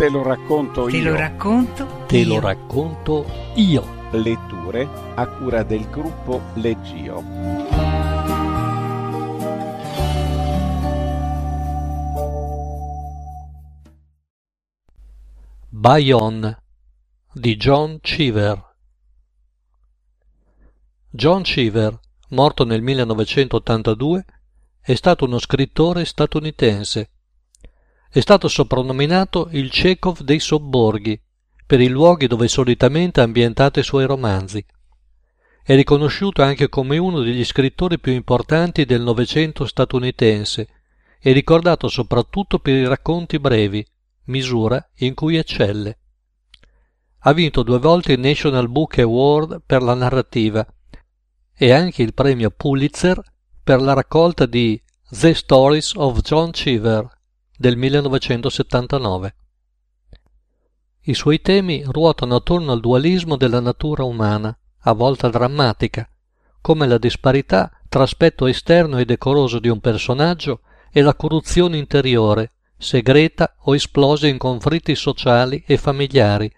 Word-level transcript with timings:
Te 0.00 0.08
lo 0.08 0.22
racconto 0.22 0.86
Te 0.86 0.96
io. 0.96 1.10
lo 1.10 1.16
racconto. 1.18 1.86
Te 2.06 2.16
io. 2.20 2.28
lo 2.28 2.40
racconto 2.40 3.26
io. 3.56 3.84
Letture 4.12 4.88
a 5.14 5.26
cura 5.26 5.62
del 5.62 5.86
gruppo 5.90 6.40
Leggio. 6.54 7.22
Bayonne 15.68 16.62
di 17.34 17.56
John 17.56 17.98
Cheever. 18.00 18.74
John 21.10 21.42
Cheever, 21.42 22.00
morto 22.30 22.64
nel 22.64 22.82
1982, 22.82 24.24
è 24.80 24.94
stato 24.94 25.24
uno 25.24 25.38
scrittore 25.38 26.04
statunitense. 26.04 27.10
È 28.10 28.20
stato 28.20 28.48
soprannominato 28.48 29.48
il 29.52 29.70
Chekhov 29.70 30.20
dei 30.22 30.40
sobborghi 30.40 31.20
per 31.66 31.80
i 31.80 31.88
luoghi 31.88 32.26
dove 32.26 32.48
solitamente 32.48 33.20
ha 33.20 33.24
ambientato 33.24 33.78
i 33.78 33.84
suoi 33.84 34.04
romanzi. 34.04 34.64
È 35.62 35.74
riconosciuto 35.74 36.42
anche 36.42 36.68
come 36.68 36.98
uno 36.98 37.20
degli 37.20 37.44
scrittori 37.44 37.98
più 37.98 38.12
importanti 38.12 38.84
del 38.84 39.02
Novecento 39.02 39.66
statunitense 39.66 40.68
e 41.20 41.32
ricordato 41.32 41.88
soprattutto 41.88 42.58
per 42.58 42.74
i 42.74 42.86
racconti 42.86 43.38
brevi, 43.38 43.86
misura 44.24 44.84
in 44.96 45.14
cui 45.14 45.36
eccelle. 45.36 45.98
Ha 47.20 47.32
vinto 47.32 47.62
due 47.62 47.78
volte 47.78 48.14
il 48.14 48.20
National 48.20 48.68
Book 48.68 48.98
Award 48.98 49.62
per 49.64 49.82
la 49.82 49.94
narrativa 49.94 50.66
e 51.62 51.72
anche 51.72 52.02
il 52.02 52.14
premio 52.14 52.48
Pulitzer 52.48 53.22
per 53.62 53.82
la 53.82 53.92
raccolta 53.92 54.46
di 54.46 54.82
The 55.10 55.34
Stories 55.34 55.92
of 55.94 56.22
John 56.22 56.52
Cheever 56.52 57.06
del 57.54 57.76
1979. 57.76 59.34
I 61.02 61.12
suoi 61.12 61.42
temi 61.42 61.84
ruotano 61.86 62.36
attorno 62.36 62.72
al 62.72 62.80
dualismo 62.80 63.36
della 63.36 63.60
natura 63.60 64.04
umana, 64.04 64.58
a 64.84 64.92
volte 64.94 65.28
drammatica, 65.28 66.08
come 66.62 66.86
la 66.86 66.96
disparità 66.96 67.70
tra 67.90 68.04
aspetto 68.04 68.46
esterno 68.46 68.96
e 68.96 69.04
decoroso 69.04 69.58
di 69.58 69.68
un 69.68 69.80
personaggio 69.80 70.62
e 70.90 71.02
la 71.02 71.14
corruzione 71.14 71.76
interiore, 71.76 72.52
segreta 72.78 73.56
o 73.64 73.74
esplosa 73.74 74.26
in 74.26 74.38
conflitti 74.38 74.94
sociali 74.94 75.62
e 75.66 75.76
familiari, 75.76 76.50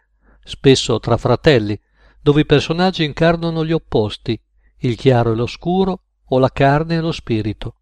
spesso 0.44 1.00
tra 1.00 1.16
fratelli, 1.16 1.76
dove 2.20 2.42
i 2.42 2.46
personaggi 2.46 3.02
incarnano 3.02 3.64
gli 3.64 3.72
opposti, 3.72 4.40
il 4.82 4.96
chiaro 4.96 5.32
e 5.32 5.34
l'oscuro 5.34 6.02
o 6.26 6.38
la 6.38 6.50
carne 6.50 6.96
e 6.96 7.00
lo 7.00 7.12
spirito. 7.12 7.76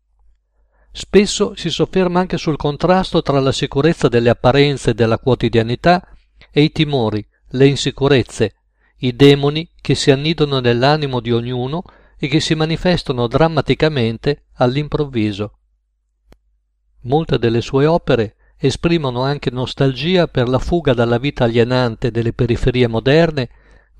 Spesso 0.93 1.55
si 1.55 1.70
sofferma 1.70 2.19
anche 2.19 2.37
sul 2.37 2.57
contrasto 2.57 3.23
tra 3.23 3.39
la 3.39 3.53
sicurezza 3.53 4.09
delle 4.09 4.31
apparenze 4.31 4.92
della 4.92 5.19
quotidianità 5.19 6.09
e 6.51 6.62
i 6.62 6.73
timori, 6.73 7.25
le 7.51 7.67
insicurezze, 7.67 8.55
i 8.98 9.15
demoni 9.15 9.70
che 9.81 9.95
si 9.95 10.11
annidano 10.11 10.59
nell'animo 10.59 11.20
di 11.20 11.33
ognuno 11.33 11.83
e 12.19 12.29
che 12.29 12.41
si 12.41 12.55
manifestano 12.55 13.29
drammaticamente 13.29 14.47
all'improvviso. 14.55 15.59
Molte 17.03 17.39
delle 17.39 17.62
sue 17.62 17.87
opere 17.87 18.35
esprimono 18.59 19.23
anche 19.23 19.51
nostalgia 19.51 20.27
per 20.27 20.48
la 20.48 20.59
fuga 20.59 20.92
dalla 20.92 21.19
vita 21.19 21.45
alienante 21.45 22.11
delle 22.11 22.35
periferie 22.35 22.89
moderne 22.89 23.48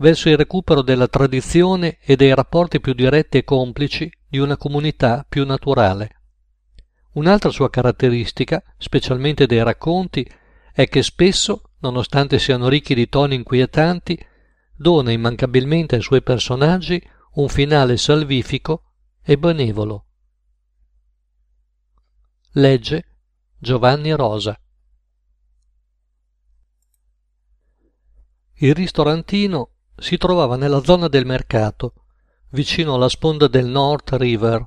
verso 0.01 0.29
il 0.29 0.37
recupero 0.37 0.83
della 0.83 1.09
tradizione 1.09 1.99
e 2.01 2.17
dei 2.17 2.35
rapporti 2.35 2.81
più 2.81 2.95
diretti 2.95 3.39
e 3.39 3.45
complici 3.45 4.11
di 4.27 4.39
una 4.39 4.57
comunità 4.57 5.25
più 5.29 5.45
naturale. 5.45 6.17
Un'altra 7.13 7.51
sua 7.51 7.69
caratteristica, 7.69 8.63
specialmente 8.79 9.47
dei 9.47 9.63
racconti, 9.63 10.29
è 10.73 10.89
che 10.89 11.03
spesso, 11.03 11.73
nonostante 11.81 12.39
siano 12.39 12.69
ricchi 12.69 12.95
di 12.95 13.09
toni 13.09 13.35
inquietanti, 13.35 14.19
dona 14.75 15.11
immancabilmente 15.11 15.97
ai 15.97 16.03
suoi 16.03 16.23
personaggi 16.23 17.03
un 17.35 17.49
finale 17.49 17.97
salvifico 17.97 18.93
e 19.23 19.37
benevolo. 19.37 20.07
Legge 22.53 23.05
Giovanni 23.59 24.13
Rosa. 24.13 24.59
Il 28.55 28.75
ristorantino 28.75 29.70
si 30.01 30.17
trovava 30.17 30.57
nella 30.57 30.83
zona 30.83 31.09
del 31.09 31.27
mercato, 31.27 31.93
vicino 32.53 32.95
alla 32.95 33.11
sponda 33.11 33.49
del 33.49 33.67
North 33.67 34.13
River. 34.15 34.67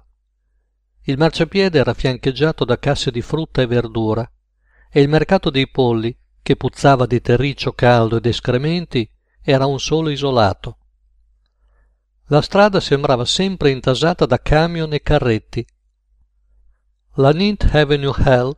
Il 1.05 1.17
marciapiede 1.17 1.79
era 1.79 1.95
fiancheggiato 1.95 2.63
da 2.63 2.77
casse 2.77 3.09
di 3.09 3.21
frutta 3.21 3.61
e 3.63 3.65
verdura 3.65 4.31
e 4.91 5.01
il 5.01 5.09
mercato 5.09 5.49
dei 5.49 5.67
polli, 5.67 6.15
che 6.43 6.55
puzzava 6.55 7.07
di 7.07 7.19
terriccio 7.19 7.73
caldo 7.73 8.17
ed 8.17 8.27
escrementi, 8.27 9.09
era 9.41 9.65
un 9.65 9.79
solo 9.79 10.09
isolato. 10.09 10.77
La 12.27 12.41
strada 12.41 12.79
sembrava 12.79 13.25
sempre 13.25 13.71
intasata 13.71 14.27
da 14.27 14.39
camion 14.39 14.93
e 14.93 15.01
carretti. 15.01 15.65
La 17.15 17.31
Ninth 17.31 17.73
Avenue 17.73 18.13
Hell 18.23 18.55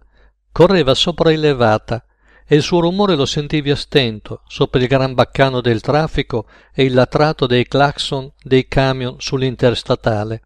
correva 0.51 0.93
sopraelevata 0.93 2.04
e 2.47 2.55
il 2.55 2.61
suo 2.61 2.79
rumore 2.79 3.15
lo 3.15 3.25
sentivi 3.25 3.71
a 3.71 3.75
stento 3.75 4.41
sopra 4.47 4.79
il 4.79 4.87
gran 4.87 5.13
baccano 5.15 5.61
del 5.61 5.81
traffico 5.81 6.47
e 6.71 6.83
il 6.83 6.93
latrato 6.93 7.47
dei 7.47 7.65
clacson 7.65 8.31
dei 8.41 8.67
camion 8.67 9.15
sull'interstatale. 9.19 10.41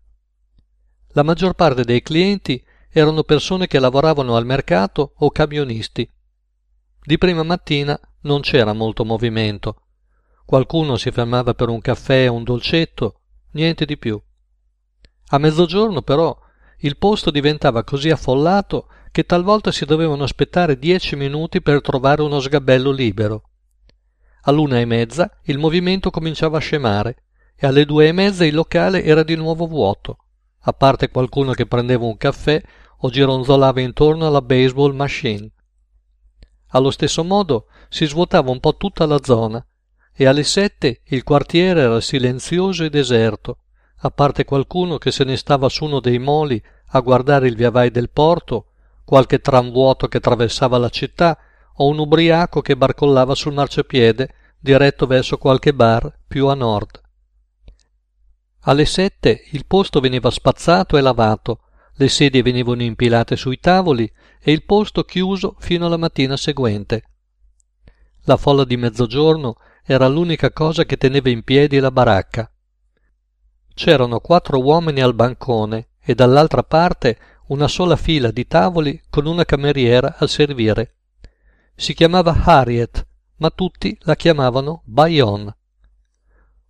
La 1.09 1.23
maggior 1.23 1.53
parte 1.53 1.83
dei 1.83 2.01
clienti 2.01 2.63
erano 2.89 3.23
persone 3.23 3.67
che 3.67 3.79
lavoravano 3.79 4.35
al 4.35 4.45
mercato 4.45 5.13
o 5.17 5.29
camionisti. 5.29 6.09
Di 7.01 7.17
prima 7.17 7.43
mattina 7.43 7.99
non 8.21 8.41
c'era 8.41 8.73
molto 8.73 9.03
movimento. 9.03 9.81
Qualcuno 10.45 10.95
si 10.95 11.11
fermava 11.11 11.53
per 11.53 11.69
un 11.69 11.81
caffè 11.81 12.29
o 12.29 12.33
un 12.33 12.43
dolcetto, 12.43 13.21
niente 13.51 13.85
di 13.85 13.97
più. 13.97 14.19
A 15.31 15.37
mezzogiorno 15.37 16.01
però 16.01 16.37
il 16.79 16.97
posto 16.97 17.29
diventava 17.29 17.83
così 17.83 18.09
affollato 18.09 18.87
che 19.11 19.25
talvolta 19.25 19.71
si 19.71 19.85
dovevano 19.85 20.23
aspettare 20.23 20.77
dieci 20.77 21.15
minuti 21.15 21.61
per 21.61 21.81
trovare 21.81 22.21
uno 22.21 22.39
sgabello 22.39 22.91
libero. 22.91 23.43
All'una 24.43 24.79
e 24.79 24.85
mezza 24.85 25.29
il 25.43 25.57
movimento 25.57 26.09
cominciava 26.09 26.57
a 26.57 26.61
scemare 26.61 27.23
e 27.55 27.67
alle 27.67 27.85
due 27.85 28.07
e 28.07 28.11
mezza 28.11 28.45
il 28.45 28.55
locale 28.55 29.03
era 29.03 29.23
di 29.23 29.35
nuovo 29.35 29.67
vuoto, 29.67 30.17
a 30.61 30.73
parte 30.73 31.09
qualcuno 31.09 31.53
che 31.53 31.65
prendeva 31.65 32.05
un 32.05 32.17
caffè 32.17 32.61
o 32.99 33.09
gironzolava 33.09 33.81
intorno 33.81 34.27
alla 34.27 34.41
baseball 34.41 34.95
machine. 34.95 35.51
Allo 36.69 36.91
stesso 36.91 37.23
modo 37.23 37.67
si 37.89 38.05
svuotava 38.05 38.51
un 38.51 38.59
po' 38.59 38.75
tutta 38.77 39.05
la 39.05 39.19
zona 39.23 39.63
e 40.13 40.25
alle 40.25 40.43
sette 40.43 41.01
il 41.05 41.23
quartiere 41.23 41.81
era 41.81 42.01
silenzioso 42.01 42.83
e 42.83 42.89
deserto, 42.89 43.59
a 44.01 44.11
parte 44.11 44.45
qualcuno 44.45 44.97
che 44.97 45.11
se 45.11 45.23
ne 45.23 45.35
stava 45.35 45.67
su 45.67 45.85
uno 45.85 45.99
dei 45.99 46.19
moli 46.19 46.61
a 46.91 46.99
guardare 46.99 47.47
il 47.47 47.55
viavai 47.55 47.91
del 47.91 48.09
porto, 48.09 48.68
qualche 49.09 49.39
tram 49.39 49.71
vuoto 49.71 50.07
che 50.07 50.17
attraversava 50.17 50.77
la 50.77 50.89
città 50.89 51.35
o 51.77 51.87
un 51.87 51.97
ubriaco 51.97 52.61
che 52.61 52.77
barcollava 52.77 53.33
sul 53.33 53.53
marciapiede 53.53 54.35
diretto 54.59 55.07
verso 55.07 55.39
qualche 55.39 55.73
bar 55.73 56.15
più 56.27 56.45
a 56.45 56.53
nord. 56.53 57.01
Alle 58.65 58.85
sette 58.85 59.45
il 59.49 59.65
posto 59.65 59.99
veniva 59.99 60.29
spazzato 60.29 60.95
e 60.95 61.01
lavato, 61.01 61.61
le 61.95 62.07
sedie 62.07 62.43
venivano 62.43 62.83
impilate 62.83 63.35
sui 63.35 63.59
tavoli 63.59 64.07
e 64.39 64.51
il 64.51 64.63
posto 64.63 65.03
chiuso 65.05 65.55
fino 65.57 65.87
alla 65.87 65.97
mattina 65.97 66.37
seguente. 66.37 67.03
La 68.25 68.37
folla 68.37 68.63
di 68.63 68.77
mezzogiorno 68.77 69.55
era 69.83 70.07
l'unica 70.07 70.51
cosa 70.51 70.85
che 70.85 70.97
teneva 70.97 71.31
in 71.31 71.41
piedi 71.41 71.79
la 71.79 71.89
baracca. 71.89 72.47
C'erano 73.73 74.19
quattro 74.19 74.61
uomini 74.61 75.01
al 75.01 75.15
bancone 75.15 75.87
e 75.99 76.13
dall'altra 76.13 76.61
parte 76.61 77.17
una 77.49 77.67
sola 77.67 77.95
fila 77.95 78.31
di 78.31 78.45
tavoli 78.45 79.01
con 79.09 79.25
una 79.25 79.45
cameriera 79.45 80.15
a 80.17 80.27
servire. 80.27 80.95
Si 81.75 81.93
chiamava 81.93 82.31
Harriet, 82.43 83.07
ma 83.37 83.49
tutti 83.49 83.97
la 84.01 84.15
chiamavano 84.15 84.81
Bayonne. 84.85 85.55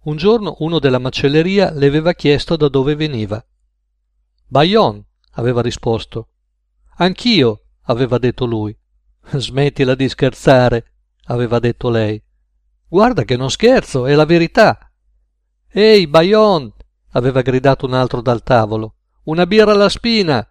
Un 0.03 0.15
giorno 0.15 0.55
uno 0.59 0.79
della 0.79 0.99
macelleria 0.99 1.71
le 1.71 1.87
aveva 1.87 2.13
chiesto 2.13 2.55
da 2.55 2.69
dove 2.69 2.95
veniva. 2.95 3.43
Bayonne, 4.47 5.03
aveva 5.31 5.61
risposto. 5.61 6.29
Anch'io, 6.97 7.63
aveva 7.83 8.17
detto 8.17 8.45
lui. 8.45 8.75
Smettila 9.31 9.95
di 9.95 10.07
scherzare, 10.07 10.85
aveva 11.25 11.59
detto 11.59 11.89
lei. 11.89 12.21
Guarda 12.87 13.23
che 13.23 13.35
non 13.35 13.51
scherzo, 13.51 14.05
è 14.05 14.15
la 14.15 14.25
verità. 14.25 14.91
Ehi, 15.67 16.07
Bayonne, 16.07 16.71
aveva 17.11 17.41
gridato 17.41 17.85
un 17.85 17.93
altro 17.93 18.21
dal 18.21 18.41
tavolo. 18.43 18.95
Una 19.23 19.45
birra 19.45 19.73
alla 19.73 19.89
spina. 19.89 20.47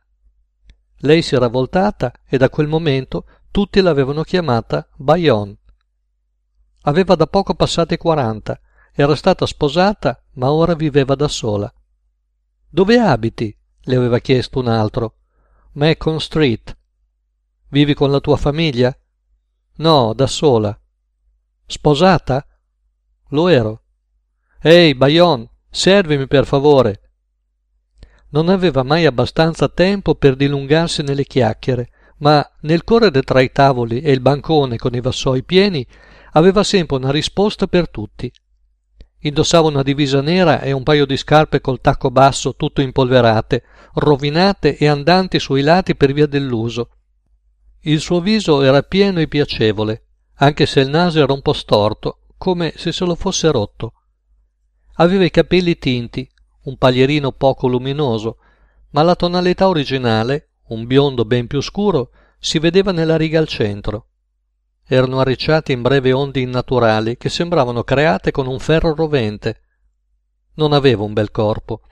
Lei 0.99 1.23
si 1.23 1.35
era 1.35 1.49
voltata 1.49 2.13
e 2.27 2.39
da 2.39 2.49
quel 2.49 2.67
momento 2.67 3.25
tutti 3.51 3.81
l'avevano 3.81 4.23
chiamata 4.23 4.89
Bayonne. 4.97 5.57
Aveva 6.83 7.15
da 7.15 7.27
poco 7.27 7.55
passati 7.55 7.97
quaranta, 7.97 8.61
era 8.93 9.15
stata 9.15 9.47
sposata, 9.47 10.23
ma 10.35 10.51
ora 10.51 10.75
viveva 10.75 11.15
da 11.15 11.29
sola. 11.29 11.73
Dove 12.69 12.99
abiti? 12.99 13.57
le 13.89 13.97
aveva 13.97 14.19
chiesto 14.19 14.59
un 14.59 14.69
altro. 14.69 15.15
Macon 15.73 16.21
Street. 16.21 16.77
Vivi 17.69 17.95
con 17.95 18.11
la 18.11 18.21
tua 18.21 18.37
famiglia? 18.37 18.97
No, 19.77 20.13
da 20.15 20.27
sola. 20.27 20.79
Sposata? 21.67 22.45
Lo 23.29 23.49
ero. 23.49 23.83
Ehi, 24.61 24.95
Bayon, 24.95 25.49
servimi 25.71 26.27
per 26.27 26.45
favore. 26.45 27.08
Non 28.31 28.49
aveva 28.49 28.83
mai 28.83 29.07
abbastanza 29.07 29.69
tempo 29.69 30.15
per 30.15 30.37
dilungarsi 30.37 31.03
nelle 31.03 31.25
chiacchiere, 31.25 31.91
ma 32.19 32.47
nel 32.63 32.85
correre 32.85 33.23
tra 33.23 33.41
i 33.41 33.51
tavoli 33.51 34.01
e 34.01 34.13
il 34.13 34.21
bancone 34.21 34.77
con 34.77 34.95
i 34.95 35.01
vassoi 35.01 35.43
pieni 35.45 35.87
aveva 36.33 36.63
sempre 36.63 36.97
una 36.97 37.11
risposta 37.11 37.67
per 37.67 37.89
tutti. 37.89 38.31
Indossava 39.21 39.69
una 39.69 39.83
divisa 39.83 40.21
nera 40.21 40.61
e 40.61 40.73
un 40.73 40.83
paio 40.83 41.07
di 41.07 41.17
scarpe 41.17 41.61
col 41.61 41.81
tacco 41.81 42.11
basso 42.11 42.55
tutto 42.55 42.81
impolverate, 42.81 43.65
rovinate 43.95 44.77
e 44.77 44.87
andanti 44.87 45.39
sui 45.41 45.63
lati 45.63 45.97
per 45.97 46.13
via 46.13 46.27
dell'uso. 46.27 46.91
Il 47.81 48.01
suo 48.01 48.21
viso 48.21 48.63
era 48.63 48.83
pieno 48.83 49.21
e 49.21 49.29
piacevole, 49.29 50.05
anche 50.35 50.67
se 50.67 50.81
il 50.81 50.89
naso 50.89 51.21
era 51.21 51.33
un 51.33 51.43
po' 51.43 51.53
storto, 51.53 52.21
come 52.37 52.75
se 52.77 52.93
se 52.93 53.05
lo 53.05 53.15
fosse 53.15 53.51
rotto. 53.51 53.93
Aveva 54.95 55.25
i 55.25 55.31
capelli 55.31 55.77
tinti, 55.79 56.29
un 56.69 56.77
paglierino 56.77 57.33
poco 57.33 57.67
luminoso, 57.67 58.37
ma 58.91 59.03
la 59.03 59.17
tonalità 59.17 59.69
originale, 59.69 60.51
un 60.69 60.87
biondo 60.87 61.25
ben 61.25 61.47
più 61.47 61.61
scuro, 61.61 62.11
si 62.39 62.59
vedeva 62.59 62.93
nella 62.93 63.17
riga 63.17 63.39
al 63.39 63.49
centro. 63.49 64.07
Erano 64.87 65.19
arricciati 65.19 65.73
in 65.73 65.83
breve 65.83 66.13
onde 66.13 66.41
innaturali 66.41 67.17
che 67.17 67.29
sembravano 67.29 67.85
create 67.85 68.31
con 68.31 68.47
un 68.47 68.59
ferro 68.59 68.95
rovente. 68.95 69.63
Non 70.55 70.73
aveva 70.73 71.05
un 71.05 71.13
bel 71.13 71.31
corpo. 71.31 71.83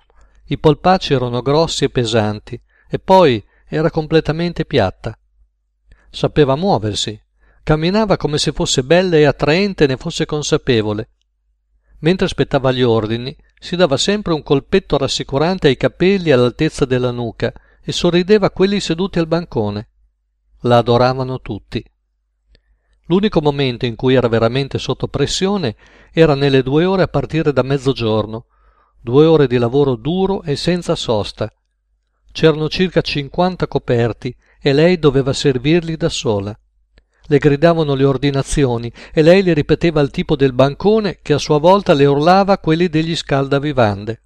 I 0.46 0.58
polpacci 0.58 1.12
erano 1.12 1.42
grossi 1.42 1.84
e 1.84 1.90
pesanti, 1.90 2.60
e 2.88 2.98
poi 2.98 3.42
era 3.68 3.90
completamente 3.90 4.64
piatta. 4.64 5.18
Sapeva 6.10 6.54
muoversi, 6.54 7.20
camminava 7.62 8.16
come 8.16 8.38
se 8.38 8.52
fosse 8.52 8.84
bella 8.84 9.16
e 9.16 9.24
attraente 9.24 9.84
e 9.84 9.86
ne 9.88 9.96
fosse 9.96 10.24
consapevole. 10.24 11.10
Mentre 12.00 12.26
aspettava 12.26 12.72
gli 12.72 12.82
ordini, 12.82 13.36
si 13.58 13.76
dava 13.76 13.96
sempre 13.96 14.32
un 14.32 14.42
colpetto 14.42 14.96
rassicurante 14.96 15.68
ai 15.68 15.76
capelli 15.76 16.30
all'altezza 16.30 16.84
della 16.84 17.10
nuca 17.10 17.52
e 17.82 17.92
sorrideva 17.92 18.46
a 18.46 18.50
quelli 18.50 18.80
seduti 18.80 19.18
al 19.18 19.26
bancone. 19.26 19.88
La 20.60 20.78
adoravano 20.78 21.40
tutti. 21.40 21.84
L'unico 23.08 23.40
momento 23.40 23.86
in 23.86 23.94
cui 23.94 24.14
era 24.14 24.28
veramente 24.28 24.78
sotto 24.78 25.06
pressione 25.06 25.76
era 26.12 26.34
nelle 26.34 26.62
due 26.62 26.84
ore 26.84 27.02
a 27.02 27.08
partire 27.08 27.52
da 27.52 27.62
mezzogiorno, 27.62 28.46
due 29.00 29.26
ore 29.26 29.46
di 29.46 29.58
lavoro 29.58 29.94
duro 29.94 30.42
e 30.42 30.56
senza 30.56 30.96
sosta. 30.96 31.52
C'erano 32.32 32.68
circa 32.68 33.00
cinquanta 33.00 33.68
coperti 33.68 34.34
e 34.60 34.72
lei 34.72 34.98
doveva 34.98 35.32
servirli 35.32 35.96
da 35.96 36.08
sola. 36.08 36.58
Le 37.28 37.38
gridavano 37.38 37.94
le 37.94 38.04
ordinazioni 38.04 38.92
e 39.12 39.22
lei 39.22 39.42
le 39.42 39.52
ripeteva 39.52 40.00
il 40.00 40.10
tipo 40.10 40.36
del 40.36 40.52
bancone 40.52 41.18
che 41.22 41.32
a 41.32 41.38
sua 41.38 41.58
volta 41.58 41.92
le 41.92 42.06
urlava 42.06 42.58
quelli 42.58 42.88
degli 42.88 43.16
scaldavivande. 43.16 44.22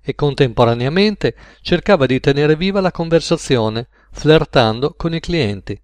E 0.00 0.14
contemporaneamente 0.14 1.34
cercava 1.62 2.06
di 2.06 2.20
tenere 2.20 2.56
viva 2.56 2.80
la 2.80 2.92
conversazione, 2.92 3.88
flirtando 4.12 4.94
con 4.94 5.14
i 5.14 5.20
clienti. 5.20 5.80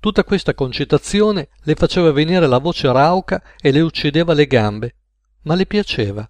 Tutta 0.00 0.24
questa 0.24 0.54
concitazione 0.54 1.48
le 1.62 1.74
faceva 1.74 2.12
venire 2.12 2.46
la 2.46 2.58
voce 2.58 2.90
rauca 2.92 3.42
e 3.60 3.72
le 3.72 3.80
uccideva 3.80 4.34
le 4.34 4.46
gambe, 4.46 4.94
ma 5.42 5.54
le 5.54 5.66
piaceva. 5.66 6.26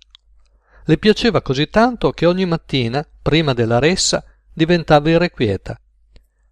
Le 0.85 0.99
piaceva 0.99 1.43
così 1.43 1.69
tanto 1.69 2.11
che 2.13 2.27
ogni 2.27 2.47
mattina, 2.47 3.07
prima 3.21 3.53
della 3.53 3.79
ressa, 3.79 4.25
diventava 4.53 5.11
irrequieta. 5.11 5.79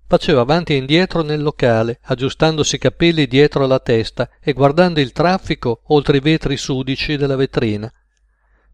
Faceva 0.06 0.43
avanti 0.43 0.75
e 0.75 0.77
indietro 0.77 1.23
nel 1.23 1.43
locale, 1.43 1.99
aggiustandosi 2.03 2.77
i 2.77 2.79
capelli 2.79 3.27
dietro 3.27 3.67
la 3.67 3.79
testa 3.79 4.29
e 4.41 4.53
guardando 4.53 5.01
il 5.01 5.12
traffico 5.12 5.81
oltre 5.87 6.19
i 6.19 6.21
vetri 6.21 6.56
sudici 6.56 7.17
della 7.17 7.37
vetrina. 7.37 7.93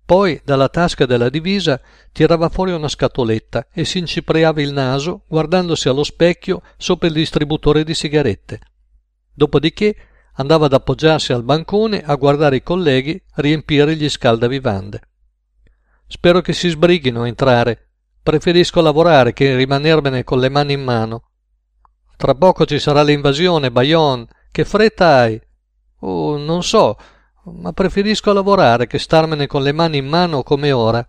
Poi 0.04 0.40
dalla 0.44 0.68
tasca 0.68 1.06
della 1.06 1.28
divisa 1.28 1.80
tirava 2.10 2.48
fuori 2.48 2.72
una 2.72 2.88
scatoletta 2.88 3.68
e 3.72 3.84
si 3.84 3.98
incipriava 3.98 4.60
il 4.60 4.72
naso 4.72 5.22
guardandosi 5.28 5.88
allo 5.88 6.02
specchio 6.02 6.62
sopra 6.76 7.06
il 7.06 7.14
distributore 7.14 7.84
di 7.84 7.94
sigarette. 7.94 8.58
Dopodiché 9.32 9.94
andava 10.34 10.66
ad 10.66 10.72
appoggiarsi 10.72 11.32
al 11.32 11.44
bancone 11.44 12.02
a 12.02 12.16
guardare 12.16 12.56
i 12.56 12.62
colleghi 12.62 13.22
riempire 13.36 13.94
gli 13.94 14.08
scaldavivande. 14.08 15.00
Spero 16.08 16.40
che 16.40 16.54
si 16.54 16.68
sbrighino 16.68 17.22
a 17.22 17.28
entrare. 17.28 17.89
Preferisco 18.22 18.80
lavorare 18.80 19.32
che 19.32 19.56
rimanermene 19.56 20.24
con 20.24 20.38
le 20.38 20.48
mani 20.48 20.74
in 20.74 20.82
mano. 20.82 21.22
Tra 22.16 22.34
poco 22.34 22.66
ci 22.66 22.78
sarà 22.78 23.02
l'invasione, 23.02 23.70
Bayon. 23.70 24.26
Che 24.50 24.64
fretta 24.64 25.16
hai? 25.16 25.40
Oh, 26.00 26.36
non 26.36 26.62
so 26.62 26.96
ma 27.44 27.72
preferisco 27.72 28.32
lavorare 28.32 28.86
che 28.86 28.98
starmene 28.98 29.46
con 29.46 29.62
le 29.62 29.72
mani 29.72 29.98
in 29.98 30.06
mano 30.06 30.42
come 30.42 30.72
ora. 30.72 31.06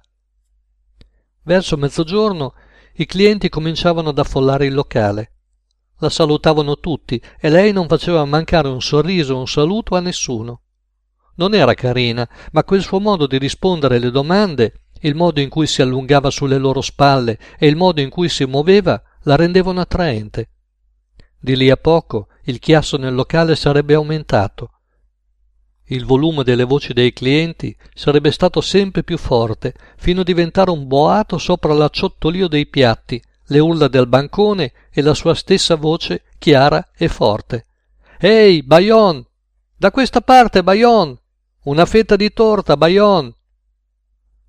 Verso 1.43 1.77
mezzogiorno 1.77 2.53
i 2.95 3.05
clienti 3.05 3.49
cominciavano 3.49 4.09
ad 4.09 4.19
affollare 4.19 4.65
il 4.65 4.73
locale. 4.73 5.33
La 5.99 6.09
salutavano 6.09 6.77
tutti 6.77 7.21
e 7.39 7.49
lei 7.49 7.71
non 7.71 7.87
faceva 7.87 8.23
mancare 8.25 8.67
un 8.67 8.81
sorriso 8.81 9.35
o 9.35 9.39
un 9.39 9.47
saluto 9.47 9.95
a 9.95 9.99
nessuno. 9.99 10.61
Non 11.35 11.53
era 11.53 11.73
carina, 11.73 12.27
ma 12.51 12.63
quel 12.63 12.81
suo 12.81 12.99
modo 12.99 13.27
di 13.27 13.37
rispondere 13.37 13.97
alle 13.97 14.11
domande, 14.11 14.85
il 15.01 15.15
modo 15.15 15.39
in 15.39 15.49
cui 15.49 15.67
si 15.67 15.81
allungava 15.81 16.29
sulle 16.29 16.57
loro 16.57 16.81
spalle 16.81 17.37
e 17.57 17.67
il 17.67 17.75
modo 17.75 18.01
in 18.01 18.09
cui 18.09 18.29
si 18.29 18.45
muoveva 18.45 19.01
la 19.23 19.35
rendevano 19.35 19.81
attraente. 19.81 20.49
Di 21.39 21.55
lì 21.55 21.69
a 21.69 21.77
poco 21.77 22.27
il 22.45 22.59
chiasso 22.59 22.97
nel 22.97 23.13
locale 23.13 23.55
sarebbe 23.55 23.93
aumentato 23.93 24.71
il 25.91 26.05
volume 26.05 26.43
delle 26.43 26.63
voci 26.63 26.93
dei 26.93 27.11
clienti 27.11 27.75
sarebbe 27.93 28.31
stato 28.31 28.61
sempre 28.61 29.03
più 29.03 29.17
forte, 29.17 29.73
fino 29.97 30.21
a 30.21 30.23
diventare 30.23 30.71
un 30.71 30.87
boato 30.87 31.37
sopra 31.37 31.73
l'acciottolio 31.73 32.47
dei 32.47 32.67
piatti, 32.67 33.21
le 33.47 33.59
urla 33.59 33.87
del 33.87 34.07
bancone 34.07 34.71
e 34.89 35.01
la 35.01 35.13
sua 35.13 35.35
stessa 35.35 35.75
voce 35.75 36.23
chiara 36.39 36.91
e 36.95 37.07
forte. 37.09 37.65
Ehi, 38.19 38.63
Bayon! 38.63 39.25
Da 39.75 39.91
questa 39.91 40.21
parte, 40.21 40.63
Bayon! 40.63 41.17
Una 41.63 41.85
fetta 41.85 42.15
di 42.15 42.31
torta, 42.31 42.77
Bayon! 42.77 43.33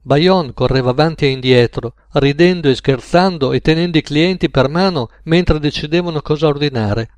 Bayon 0.04 0.52
correva 0.52 0.90
avanti 0.90 1.26
e 1.26 1.28
indietro, 1.28 1.94
ridendo 2.14 2.68
e 2.68 2.74
scherzando 2.74 3.52
e 3.52 3.60
tenendo 3.60 3.98
i 3.98 4.02
clienti 4.02 4.50
per 4.50 4.68
mano 4.68 5.08
mentre 5.24 5.60
decidevano 5.60 6.20
cosa 6.20 6.48
ordinare. 6.48 7.10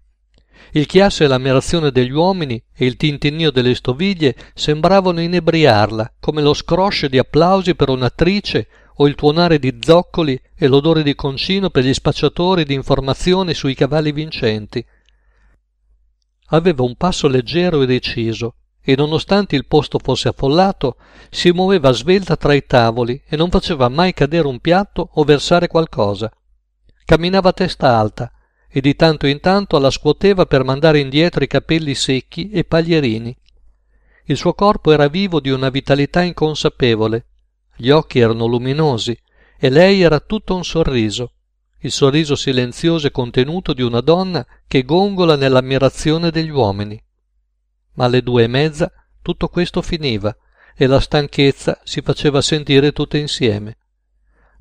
Il 0.72 0.86
chiasso 0.86 1.24
e 1.24 1.26
l'ammirazione 1.26 1.90
degli 1.90 2.10
uomini 2.10 2.62
e 2.74 2.84
il 2.84 2.96
tintinnio 2.96 3.50
delle 3.50 3.74
stoviglie 3.74 4.34
sembravano 4.54 5.20
inebriarla, 5.20 6.14
come 6.20 6.42
lo 6.42 6.52
scroscio 6.52 7.08
di 7.08 7.16
applausi 7.16 7.74
per 7.74 7.88
un'attrice 7.88 8.68
o 8.96 9.08
il 9.08 9.14
tuonare 9.14 9.58
di 9.58 9.78
zoccoli 9.80 10.38
e 10.54 10.66
l'odore 10.66 11.02
di 11.02 11.14
concino 11.14 11.70
per 11.70 11.84
gli 11.84 11.94
spacciatori 11.94 12.64
di 12.64 12.74
informazioni 12.74 13.54
sui 13.54 13.74
cavalli 13.74 14.12
vincenti. 14.12 14.84
Aveva 16.48 16.82
un 16.82 16.96
passo 16.96 17.28
leggero 17.28 17.80
e 17.80 17.86
deciso, 17.86 18.56
e 18.84 18.94
nonostante 18.96 19.56
il 19.56 19.66
posto 19.66 19.98
fosse 19.98 20.28
affollato, 20.28 20.96
si 21.30 21.50
muoveva 21.52 21.90
svelta 21.92 22.36
tra 22.36 22.52
i 22.52 22.66
tavoli 22.66 23.22
e 23.26 23.34
non 23.34 23.48
faceva 23.48 23.88
mai 23.88 24.12
cadere 24.12 24.46
un 24.46 24.60
piatto 24.60 25.08
o 25.14 25.24
versare 25.24 25.68
qualcosa. 25.68 26.30
Camminava 27.06 27.48
a 27.48 27.52
testa 27.52 27.96
alta, 27.96 28.30
e 28.68 28.80
di 28.82 28.94
tanto 28.94 29.26
in 29.26 29.40
tanto 29.40 29.78
la 29.78 29.90
scuoteva 29.90 30.44
per 30.44 30.64
mandare 30.64 30.98
indietro 30.98 31.42
i 31.42 31.46
capelli 31.46 31.94
secchi 31.94 32.50
e 32.50 32.64
paglierini. 32.64 33.34
Il 34.26 34.36
suo 34.36 34.52
corpo 34.52 34.92
era 34.92 35.08
vivo 35.08 35.40
di 35.40 35.50
una 35.50 35.70
vitalità 35.70 36.22
inconsapevole, 36.22 37.26
gli 37.76 37.88
occhi 37.90 38.18
erano 38.18 38.46
luminosi 38.46 39.16
e 39.58 39.70
lei 39.70 40.02
era 40.02 40.20
tutto 40.20 40.54
un 40.54 40.64
sorriso, 40.64 41.32
il 41.80 41.90
sorriso 41.90 42.34
silenzioso 42.34 43.06
e 43.06 43.10
contenuto 43.10 43.72
di 43.72 43.82
una 43.82 44.00
donna 44.00 44.44
che 44.66 44.84
gongola 44.84 45.36
nell'ammirazione 45.36 46.30
degli 46.30 46.50
uomini. 46.50 47.02
Ma 47.94 48.04
alle 48.04 48.22
due 48.22 48.44
e 48.44 48.48
mezza 48.48 48.90
tutto 49.22 49.48
questo 49.48 49.82
finiva 49.82 50.36
e 50.76 50.86
la 50.86 51.00
stanchezza 51.00 51.80
si 51.84 52.00
faceva 52.02 52.40
sentire 52.42 52.92
tutta 52.92 53.16
insieme. 53.16 53.76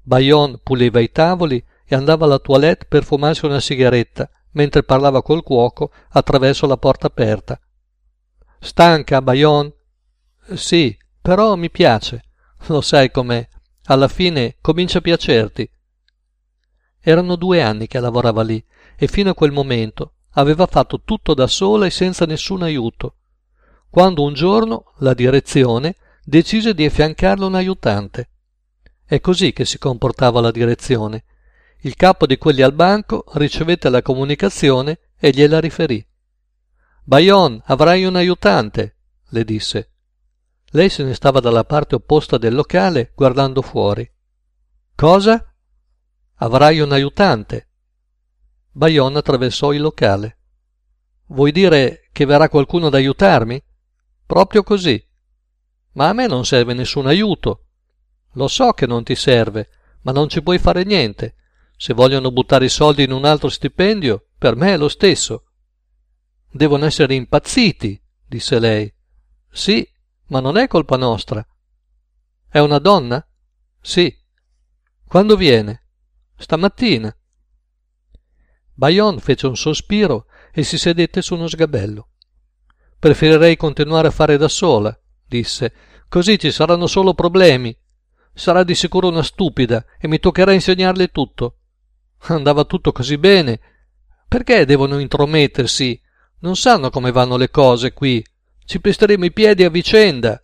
Bayon 0.01 0.59
puliva 0.63 0.99
i 0.99 1.11
tavoli 1.11 1.63
e 1.85 1.95
andava 1.95 2.25
alla 2.25 2.39
toilette 2.39 2.85
per 2.85 3.03
fumarsi 3.03 3.45
una 3.45 3.59
sigaretta 3.59 4.29
mentre 4.51 4.83
parlava 4.83 5.21
col 5.21 5.43
cuoco 5.43 5.91
attraverso 6.09 6.67
la 6.67 6.77
porta 6.77 7.07
aperta. 7.07 7.59
Stanca, 8.59 9.21
Bayon? 9.21 9.73
Sì, 10.53 10.97
però 11.21 11.55
mi 11.55 11.69
piace. 11.69 12.23
Lo 12.67 12.81
sai 12.81 13.11
com'è. 13.11 13.47
Alla 13.85 14.07
fine 14.07 14.57
comincia 14.61 14.99
a 14.99 15.01
piacerti. 15.01 15.69
Erano 16.99 17.35
due 17.35 17.61
anni 17.61 17.87
che 17.87 17.99
lavorava 17.99 18.43
lì 18.43 18.63
e 18.95 19.07
fino 19.07 19.31
a 19.31 19.33
quel 19.33 19.51
momento 19.51 20.13
aveva 20.35 20.65
fatto 20.67 21.01
tutto 21.03 21.33
da 21.33 21.47
sola 21.47 21.85
e 21.85 21.89
senza 21.89 22.25
nessun 22.25 22.63
aiuto. 22.63 23.15
Quando 23.93 24.23
un 24.23 24.33
giorno 24.33 24.85
la 25.01 25.13
direzione 25.13 25.97
decise 26.25 26.73
di 26.73 26.83
affiancarle 26.83 27.45
un 27.45 27.53
aiutante. 27.53 28.29
È 29.05 29.19
così 29.19 29.53
che 29.53 29.65
si 29.65 29.77
comportava 29.77 30.41
la 30.41 30.49
direzione. 30.49 31.25
Il 31.81 31.95
capo 31.95 32.25
di 32.25 32.39
quelli 32.39 32.63
al 32.63 32.73
banco 32.73 33.23
ricevette 33.33 33.91
la 33.91 34.01
comunicazione 34.01 34.97
e 35.15 35.29
gliela 35.29 35.59
riferì. 35.59 36.03
Bayon, 37.03 37.61
avrai 37.65 38.03
un 38.03 38.15
aiutante, 38.15 38.95
le 39.29 39.43
disse. 39.43 39.91
Lei 40.71 40.89
se 40.89 41.03
ne 41.03 41.13
stava 41.13 41.39
dalla 41.39 41.63
parte 41.63 41.93
opposta 41.93 42.39
del 42.39 42.55
locale 42.55 43.11
guardando 43.13 43.61
fuori. 43.61 44.11
Cosa? 44.95 45.53
Avrai 46.37 46.79
un 46.79 46.93
aiutante. 46.93 47.67
Bayon 48.71 49.15
attraversò 49.17 49.71
il 49.71 49.81
locale. 49.81 50.37
Vuoi 51.27 51.51
dire 51.51 52.09
che 52.11 52.25
verrà 52.25 52.49
qualcuno 52.49 52.87
ad 52.87 52.95
aiutarmi? 52.95 53.63
Proprio 54.33 54.63
così. 54.63 54.99
Ma 55.91 56.09
a 56.09 56.13
me 56.13 56.25
non 56.25 56.43
serve 56.43 56.73
nessun 56.73 57.05
aiuto. 57.05 57.67
Lo 58.31 58.47
so 58.47 58.71
che 58.71 58.87
non 58.87 59.03
ti 59.03 59.13
serve, 59.13 59.69
ma 60.01 60.11
non 60.11 60.27
ci 60.27 60.41
puoi 60.41 60.57
fare 60.57 60.83
niente. 60.83 61.35
Se 61.77 61.93
vogliono 61.93 62.31
buttare 62.31 62.65
i 62.65 62.69
soldi 62.69 63.03
in 63.03 63.11
un 63.11 63.25
altro 63.25 63.47
stipendio, 63.47 64.29
per 64.39 64.55
me 64.55 64.73
è 64.73 64.77
lo 64.77 64.89
stesso. 64.89 65.51
Devono 66.49 66.85
essere 66.85 67.13
impazziti, 67.13 68.03
disse 68.25 68.57
lei. 68.57 68.91
Sì, 69.51 69.87
ma 70.29 70.39
non 70.39 70.57
è 70.57 70.67
colpa 70.67 70.97
nostra. 70.97 71.47
È 72.49 72.57
una 72.57 72.79
donna? 72.79 73.23
Sì. 73.81 74.11
Quando 75.05 75.35
viene? 75.35 75.89
Stamattina. 76.37 77.15
Bayon 78.73 79.19
fece 79.19 79.45
un 79.45 79.55
sospiro 79.55 80.25
e 80.51 80.63
si 80.63 80.79
sedette 80.79 81.21
su 81.21 81.35
uno 81.35 81.47
sgabello. 81.47 82.07
Preferirei 83.03 83.57
continuare 83.57 84.07
a 84.07 84.11
fare 84.11 84.37
da 84.37 84.47
sola, 84.47 84.97
disse, 85.27 85.73
così 86.07 86.39
ci 86.39 86.53
saranno 86.53 86.87
solo 86.87 87.13
problemi. 87.13 87.77
Sarà 88.33 88.63
di 88.63 88.75
sicuro 88.75 89.09
una 89.09 89.23
stupida 89.23 89.83
e 89.99 90.07
mi 90.07 90.19
toccherà 90.19 90.53
insegnarle 90.53 91.09
tutto. 91.09 91.57
Andava 92.27 92.63
tutto 92.63 92.93
così 92.93 93.17
bene. 93.17 93.59
Perché 94.25 94.65
devono 94.65 94.99
intromettersi? 94.99 95.99
Non 96.39 96.55
sanno 96.55 96.89
come 96.91 97.11
vanno 97.11 97.35
le 97.35 97.49
cose 97.49 97.91
qui. 97.91 98.25
Ci 98.63 98.79
pesteremo 98.79 99.25
i 99.25 99.33
piedi 99.33 99.65
a 99.65 99.69
vicenda. 99.69 100.39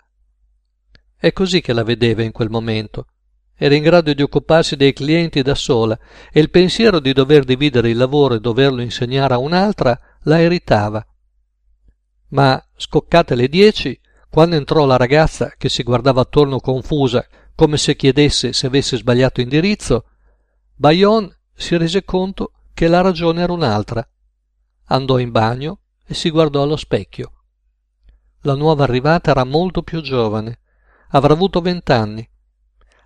È 1.16 1.32
così 1.32 1.62
che 1.62 1.72
la 1.72 1.84
vedeva 1.84 2.24
in 2.24 2.34
quel 2.34 2.50
momento. 2.50 3.08
Era 3.56 3.74
in 3.74 3.84
grado 3.84 4.12
di 4.12 4.22
occuparsi 4.22 4.76
dei 4.76 4.92
clienti 4.92 5.42
da 5.44 5.56
sola 5.56 5.98
e 6.30 6.42
il 6.42 6.50
pensiero 6.50 7.00
di 7.00 7.14
dover 7.14 7.46
dividere 7.46 7.90
il 7.90 7.96
lavoro 7.96 8.34
e 8.34 8.42
doverlo 8.42 8.82
insegnare 8.82 9.34
a 9.34 9.38
un'altra 9.38 9.98
la 10.24 10.42
irritava. 10.42 11.02
Ma, 12.30 12.64
scoccate 12.76 13.36
le 13.36 13.48
dieci, 13.48 14.00
quando 14.30 14.56
entrò 14.56 14.86
la 14.86 14.98
ragazza 14.98 15.54
che 15.58 15.70
si 15.70 15.84
guardava 15.84 16.22
attorno 16.22 16.60
confusa 16.60 17.28
come 17.56 17.78
se 17.78 17.96
chiedesse 17.96 18.54
se 18.54 18.68
avesse 18.68 18.98
sbagliato 18.98 19.42
indirizzo, 19.42 20.06
Bayon 20.76 21.30
si 21.54 21.76
rese 21.76 22.06
conto 22.06 22.54
che 22.74 22.88
la 22.88 23.02
ragione 23.02 23.42
era 23.42 23.52
un'altra. 23.52 24.08
Andò 24.86 25.18
in 25.18 25.32
bagno 25.32 25.80
e 26.06 26.14
si 26.14 26.30
guardò 26.30 26.62
allo 26.62 26.78
specchio. 26.78 27.34
La 28.44 28.56
nuova 28.56 28.84
arrivata 28.84 29.32
era 29.32 29.44
molto 29.44 29.82
più 29.82 30.02
giovane, 30.02 30.60
avrà 31.10 31.34
avuto 31.34 31.60
vent'anni. 31.60 32.28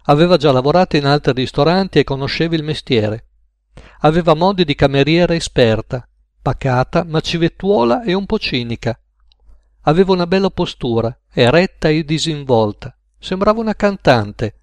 Aveva 0.04 0.38
già 0.38 0.52
lavorato 0.52 0.98
in 0.98 1.06
altri 1.06 1.34
ristoranti 1.34 1.98
e 1.98 2.04
conosceva 2.04 2.56
il 2.56 2.64
mestiere. 2.64 3.30
Aveva 4.02 4.36
modi 4.36 4.66
di 4.66 4.76
cameriera 4.76 5.34
esperta, 5.34 6.08
pacata, 6.42 7.04
ma 7.06 7.22
civettuola 7.22 8.04
e 8.04 8.14
un 8.14 8.26
po' 8.28 8.38
cinica. 8.38 9.00
Aveva 9.86 10.14
una 10.14 10.28
bella 10.28 10.50
postura, 10.50 11.18
eretta 11.32 11.90
e 11.90 12.04
disinvolta. 12.04 12.96
Sembrava 13.20 13.60
una 13.60 13.76
cantante. 13.76 14.60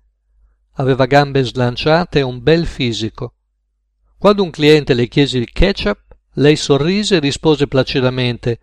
Aveva 0.75 1.05
gambe 1.05 1.43
slanciate 1.43 2.21
e 2.21 2.23
un 2.23 2.43
bel 2.43 2.67
fisico. 2.67 3.35
Quando 4.17 4.43
un 4.43 4.51
cliente 4.51 4.95
le 4.95 5.09
chiese 5.09 5.39
il 5.39 5.51
ketchup, 5.51 6.17
lei 6.35 6.57
sorrise 6.57 7.17
e 7.17 7.21
rispose 7.21 7.67
placidamente 7.67 8.61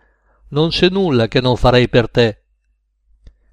Non 0.49 0.69
c'è 0.69 0.89
nulla 0.89 1.27
che 1.27 1.41
non 1.41 1.57
farei 1.57 1.89
per 1.89 2.09
te. 2.09 2.41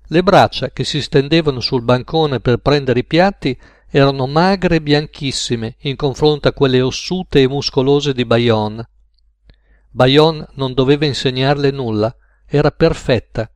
Le 0.07 0.23
braccia 0.23 0.71
che 0.71 0.85
si 0.85 1.03
stendevano 1.03 1.61
sul 1.61 1.83
bancone 1.83 2.41
per 2.41 2.59
prendere 2.59 3.01
i 3.01 3.05
piatti 3.05 3.59
erano 3.91 4.27
magre 4.27 4.77
e 4.77 4.83
bianchissime 4.83 5.77
in 5.81 5.97
confronto 5.97 6.49
a 6.49 6.53
quelle 6.53 6.81
ossute 6.81 7.43
e 7.43 7.49
muscolose 7.49 8.15
di 8.15 8.25
Bayonne. 8.25 8.89
Bayonne 9.91 10.47
non 10.55 10.73
doveva 10.73 11.05
insegnarle 11.05 11.71
nulla, 11.71 12.15
era 12.57 12.71
perfetta. 12.71 13.51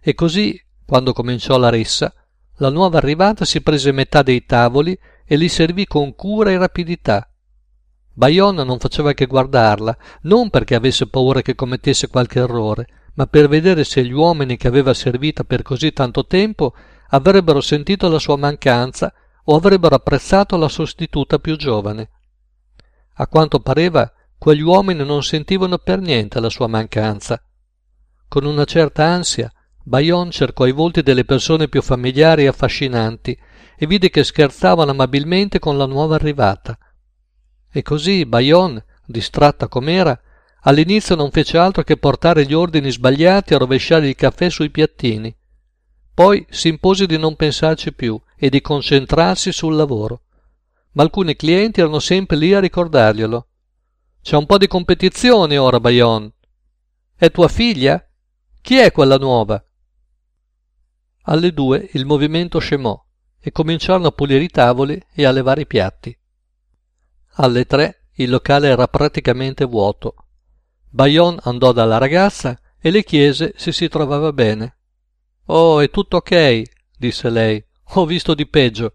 E 0.00 0.14
così, 0.14 0.60
quando 0.84 1.12
cominciò 1.12 1.58
la 1.58 1.70
rissa, 1.70 2.12
la 2.56 2.70
nuova 2.70 2.98
arrivata 2.98 3.44
si 3.44 3.60
prese 3.60 3.92
metà 3.92 4.22
dei 4.22 4.44
tavoli 4.44 4.98
e 5.24 5.36
li 5.36 5.48
servì 5.48 5.86
con 5.86 6.14
cura 6.14 6.50
e 6.50 6.58
rapidità, 6.58 7.26
Bayona 8.14 8.62
non 8.62 8.78
faceva 8.78 9.14
che 9.14 9.26
guardarla, 9.26 9.96
non 10.22 10.50
perché 10.50 10.74
avesse 10.74 11.06
paura 11.06 11.40
che 11.40 11.54
commettesse 11.54 12.08
qualche 12.08 12.40
errore, 12.40 12.86
ma 13.14 13.26
per 13.26 13.48
vedere 13.48 13.84
se 13.84 14.04
gli 14.04 14.12
uomini 14.12 14.56
che 14.56 14.68
aveva 14.68 14.92
servita 14.92 15.44
per 15.44 15.62
così 15.62 15.92
tanto 15.92 16.26
tempo 16.26 16.74
avrebbero 17.08 17.60
sentito 17.60 18.08
la 18.08 18.18
sua 18.18 18.36
mancanza 18.36 19.12
o 19.44 19.56
avrebbero 19.56 19.94
apprezzato 19.94 20.56
la 20.56 20.68
sostituta 20.68 21.38
più 21.38 21.56
giovane. 21.56 22.10
A 23.14 23.26
quanto 23.26 23.60
pareva, 23.60 24.10
quegli 24.36 24.62
uomini 24.62 25.04
non 25.04 25.22
sentivano 25.22 25.78
per 25.78 26.00
niente 26.00 26.38
la 26.40 26.50
sua 26.50 26.66
mancanza. 26.66 27.42
Con 28.32 28.46
una 28.46 28.64
certa 28.64 29.04
ansia, 29.04 29.52
Bayon 29.82 30.30
cercò 30.30 30.64
i 30.64 30.72
volti 30.72 31.02
delle 31.02 31.26
persone 31.26 31.68
più 31.68 31.82
familiari 31.82 32.44
e 32.44 32.46
affascinanti 32.46 33.38
e 33.76 33.86
vide 33.86 34.08
che 34.08 34.24
scherzavano 34.24 34.90
amabilmente 34.90 35.58
con 35.58 35.76
la 35.76 35.84
nuova 35.84 36.14
arrivata. 36.14 36.78
E 37.70 37.82
così 37.82 38.24
Bayonne, 38.24 38.86
distratta 39.04 39.68
com'era, 39.68 40.18
all'inizio 40.62 41.14
non 41.14 41.30
fece 41.30 41.58
altro 41.58 41.82
che 41.82 41.98
portare 41.98 42.46
gli 42.46 42.54
ordini 42.54 42.90
sbagliati 42.90 43.52
e 43.52 43.58
rovesciare 43.58 44.08
il 44.08 44.14
caffè 44.14 44.48
sui 44.48 44.70
piattini. 44.70 45.36
Poi 46.14 46.46
si 46.48 46.68
impose 46.68 47.04
di 47.04 47.18
non 47.18 47.36
pensarci 47.36 47.92
più 47.92 48.18
e 48.34 48.48
di 48.48 48.62
concentrarsi 48.62 49.52
sul 49.52 49.74
lavoro. 49.74 50.22
Ma 50.92 51.02
alcuni 51.02 51.36
clienti 51.36 51.80
erano 51.80 51.98
sempre 51.98 52.38
lì 52.38 52.54
a 52.54 52.60
ricordarglielo. 52.60 53.46
C'è 54.22 54.36
un 54.36 54.46
po' 54.46 54.56
di 54.56 54.68
competizione 54.68 55.58
ora, 55.58 55.78
Bayonne. 55.78 56.32
È 57.14 57.30
tua 57.30 57.48
figlia? 57.48 58.02
Chi 58.62 58.76
è 58.76 58.92
quella 58.92 59.16
nuova? 59.16 59.62
Alle 61.22 61.52
due 61.52 61.90
il 61.94 62.06
movimento 62.06 62.60
scemò 62.60 63.04
e 63.40 63.50
cominciarono 63.50 64.06
a 64.06 64.12
pulire 64.12 64.44
i 64.44 64.48
tavoli 64.48 65.04
e 65.12 65.24
a 65.24 65.32
levare 65.32 65.62
i 65.62 65.66
piatti. 65.66 66.16
Alle 67.38 67.66
tre 67.66 68.06
il 68.14 68.30
locale 68.30 68.68
era 68.68 68.86
praticamente 68.86 69.64
vuoto. 69.64 70.14
Bayon 70.88 71.40
andò 71.42 71.72
dalla 71.72 71.98
ragazza 71.98 72.56
e 72.78 72.92
le 72.92 73.02
chiese 73.02 73.52
se 73.56 73.72
si 73.72 73.88
trovava 73.88 74.32
bene. 74.32 74.76
Oh, 75.46 75.80
è 75.80 75.90
tutto 75.90 76.18
ok, 76.18 76.62
disse 76.96 77.30
lei. 77.30 77.62
Ho 77.94 78.06
visto 78.06 78.32
di 78.32 78.46
peggio. 78.46 78.94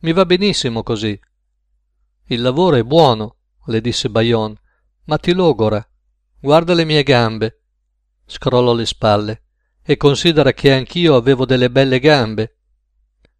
Mi 0.00 0.12
va 0.12 0.26
benissimo 0.26 0.82
così. 0.82 1.18
Il 2.26 2.42
lavoro 2.42 2.76
è 2.76 2.82
buono, 2.82 3.36
le 3.64 3.80
disse 3.80 4.10
Bayon, 4.10 4.54
ma 5.04 5.16
ti 5.16 5.32
logora. 5.32 5.84
Guarda 6.38 6.74
le 6.74 6.84
mie 6.84 7.02
gambe. 7.02 7.60
Scrollò 8.26 8.74
le 8.74 8.86
spalle. 8.86 9.42
E 9.82 9.96
considera 9.96 10.52
che 10.52 10.72
anch'io 10.72 11.14
avevo 11.14 11.46
delle 11.46 11.70
belle 11.70 12.00
gambe. 12.00 12.56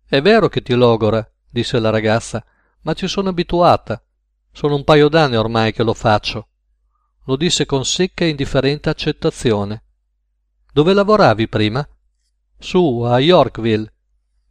È 0.06 0.20
vero 0.22 0.48
che 0.48 0.62
ti 0.62 0.74
logora, 0.74 1.28
disse 1.50 1.78
la 1.80 1.90
ragazza, 1.90 2.44
ma 2.82 2.92
ci 2.94 3.08
sono 3.08 3.30
abituata. 3.30 4.00
Sono 4.52 4.76
un 4.76 4.84
paio 4.84 5.08
d'anni 5.08 5.36
ormai 5.36 5.72
che 5.72 5.82
lo 5.82 5.92
faccio. 5.92 6.48
Lo 7.24 7.36
disse 7.36 7.66
con 7.66 7.84
secca 7.84 8.24
e 8.24 8.28
indifferente 8.28 8.88
accettazione. 8.88 9.82
Dove 10.72 10.94
lavoravi 10.94 11.48
prima? 11.48 11.86
Su, 12.56 13.00
a 13.00 13.18
Yorkville. 13.18 13.92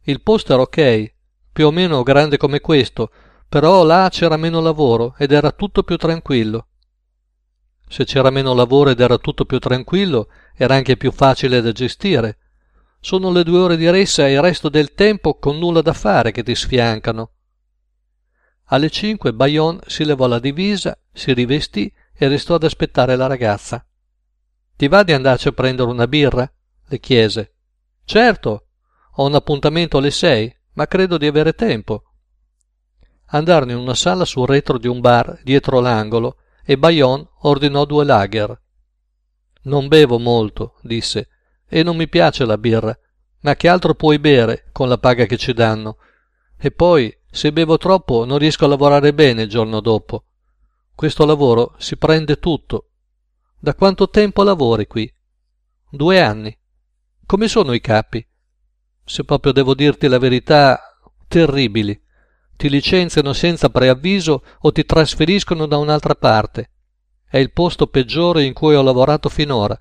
Il 0.02 0.20
posto 0.20 0.52
era 0.52 0.62
ok, 0.62 1.14
più 1.50 1.66
o 1.66 1.70
meno 1.70 2.02
grande 2.02 2.36
come 2.36 2.60
questo, 2.60 3.10
però 3.48 3.82
là 3.82 4.08
c'era 4.10 4.36
meno 4.36 4.60
lavoro 4.60 5.14
ed 5.16 5.32
era 5.32 5.50
tutto 5.52 5.82
più 5.82 5.96
tranquillo. 5.96 6.66
Se 7.88 8.04
c'era 8.04 8.30
meno 8.30 8.52
lavoro 8.52 8.90
ed 8.90 9.00
era 9.00 9.18
tutto 9.18 9.44
più 9.44 9.58
tranquillo, 9.58 10.28
era 10.54 10.74
anche 10.74 10.96
più 10.96 11.12
facile 11.12 11.60
da 11.60 11.72
gestire. 11.72 12.38
Sono 13.00 13.30
le 13.30 13.44
due 13.44 13.58
ore 13.58 13.76
di 13.76 13.88
ressa 13.88 14.26
e 14.26 14.32
il 14.32 14.40
resto 14.40 14.68
del 14.68 14.94
tempo 14.94 15.38
con 15.38 15.58
nulla 15.58 15.82
da 15.82 15.92
fare 15.92 16.32
che 16.32 16.42
ti 16.42 16.54
sfiancano. 16.54 17.30
Alle 18.66 18.90
cinque 18.90 19.32
Bayon 19.32 19.78
si 19.86 20.04
levò 20.04 20.26
la 20.26 20.40
divisa, 20.40 20.98
si 21.12 21.32
rivestì 21.32 21.92
e 22.12 22.26
restò 22.26 22.54
ad 22.54 22.64
aspettare 22.64 23.14
la 23.14 23.28
ragazza. 23.28 23.86
Ti 24.76 24.88
va 24.88 25.04
di 25.04 25.12
andarci 25.12 25.48
a 25.48 25.52
prendere 25.52 25.88
una 25.88 26.08
birra? 26.08 26.50
le 26.88 27.00
chiese. 27.00 27.54
Certo, 28.04 28.66
ho 29.14 29.26
un 29.26 29.34
appuntamento 29.34 29.98
alle 29.98 30.10
sei, 30.10 30.54
ma 30.74 30.86
credo 30.86 31.16
di 31.18 31.26
avere 31.26 31.54
tempo. 31.54 32.02
Andarono 33.26 33.72
in 33.72 33.78
una 33.78 33.94
sala 33.94 34.24
sul 34.24 34.46
retro 34.46 34.78
di 34.78 34.88
un 34.88 35.00
bar 35.00 35.40
dietro 35.42 35.80
l'angolo 35.80 36.38
e 36.68 36.76
Bayon 36.76 37.24
ordinò 37.42 37.84
due 37.84 38.04
lager. 38.04 38.60
Non 39.62 39.86
bevo 39.86 40.18
molto, 40.18 40.74
disse, 40.82 41.28
e 41.68 41.84
non 41.84 41.96
mi 41.96 42.08
piace 42.08 42.44
la 42.44 42.58
birra, 42.58 42.96
ma 43.40 43.54
che 43.54 43.68
altro 43.68 43.94
puoi 43.94 44.18
bere 44.18 44.68
con 44.72 44.88
la 44.88 44.98
paga 44.98 45.26
che 45.26 45.36
ci 45.36 45.52
danno? 45.52 45.98
E 46.58 46.72
poi, 46.72 47.16
se 47.30 47.52
bevo 47.52 47.78
troppo, 47.78 48.24
non 48.24 48.38
riesco 48.38 48.64
a 48.64 48.68
lavorare 48.68 49.14
bene 49.14 49.42
il 49.42 49.48
giorno 49.48 49.80
dopo. 49.80 50.24
Questo 50.92 51.24
lavoro 51.24 51.74
si 51.78 51.96
prende 51.96 52.40
tutto. 52.40 52.88
Da 53.60 53.74
quanto 53.76 54.10
tempo 54.10 54.42
lavori 54.42 54.88
qui? 54.88 55.12
Due 55.88 56.20
anni. 56.20 56.56
Come 57.24 57.46
sono 57.46 57.74
i 57.74 57.80
capi? 57.80 58.26
Se 59.04 59.22
proprio 59.22 59.52
devo 59.52 59.74
dirti 59.74 60.08
la 60.08 60.18
verità, 60.18 60.80
terribili. 61.28 62.00
Ti 62.56 62.70
licenziano 62.70 63.32
senza 63.32 63.68
preavviso 63.68 64.42
o 64.60 64.72
ti 64.72 64.84
trasferiscono 64.84 65.66
da 65.66 65.76
un'altra 65.76 66.14
parte. 66.14 66.70
È 67.28 67.38
il 67.38 67.52
posto 67.52 67.86
peggiore 67.86 68.44
in 68.44 68.54
cui 68.54 68.74
ho 68.74 68.82
lavorato 68.82 69.28
finora. 69.28 69.78